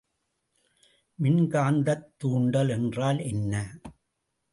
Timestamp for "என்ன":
3.19-3.53